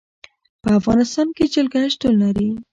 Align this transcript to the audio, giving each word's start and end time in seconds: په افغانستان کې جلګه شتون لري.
په 0.63 0.69
افغانستان 0.79 1.27
کې 1.35 1.51
جلګه 1.53 1.79
شتون 1.93 2.13
لري. 2.23 2.49